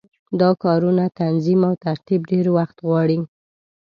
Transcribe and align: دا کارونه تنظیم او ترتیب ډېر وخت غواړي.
دا 0.39 0.49
کارونه 0.63 1.05
تنظیم 1.19 1.59
او 1.67 1.73
ترتیب 1.85 2.21
ډېر 2.31 2.45
وخت 2.57 2.77
غواړي. 2.87 3.19